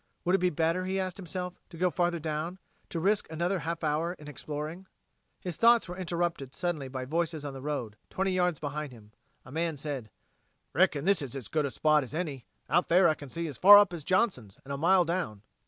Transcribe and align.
Would 0.25 0.33
it 0.33 0.37
be 0.39 0.49
better, 0.49 0.85
he 0.85 0.99
asked 0.99 1.17
himself, 1.17 1.59
to 1.69 1.77
go 1.77 1.91
farther 1.91 2.17
down, 2.17 2.57
to 2.89 2.99
risk 2.99 3.29
another 3.31 3.59
half 3.59 3.83
hour 3.83 4.13
in 4.13 4.27
exploring! 4.27 4.87
His 5.39 5.57
thoughts 5.57 5.87
were 5.87 5.95
interrupted 5.95 6.55
suddenly 6.55 6.87
by 6.87 7.05
voices 7.05 7.45
on 7.45 7.53
the 7.53 7.61
road, 7.61 7.97
twenty 8.09 8.31
yards 8.31 8.57
behind 8.57 8.91
him. 8.93 9.11
A 9.45 9.51
man 9.51 9.77
said: 9.77 10.09
"Reckon 10.73 11.05
this 11.05 11.21
is 11.21 11.35
as 11.35 11.49
good 11.49 11.67
a 11.67 11.69
spot 11.69 12.03
as 12.03 12.15
any. 12.15 12.47
Out 12.67 12.87
there 12.87 13.07
I 13.07 13.13
can 13.13 13.29
see 13.29 13.45
as 13.47 13.59
far 13.59 13.77
up 13.77 13.93
as 13.93 14.03
Johnson's 14.03 14.57
and 14.65 14.73
a 14.73 14.75
mile 14.77 15.05
down." 15.05 15.43